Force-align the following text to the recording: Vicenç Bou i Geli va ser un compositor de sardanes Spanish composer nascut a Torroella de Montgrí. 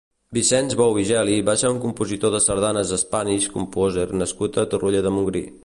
Vicenç 0.35 0.71
Bou 0.77 0.95
i 1.01 1.03
Geli 1.09 1.35
va 1.49 1.53
ser 1.63 1.69
un 1.73 1.77
compositor 1.83 2.33
de 2.37 2.41
sardanes 2.47 2.95
Spanish 3.03 3.47
composer 3.59 4.09
nascut 4.23 4.61
a 4.65 4.69
Torroella 4.73 5.05
de 5.09 5.17
Montgrí. 5.19 5.45